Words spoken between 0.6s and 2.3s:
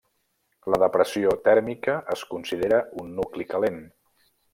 La depressió tèrmica es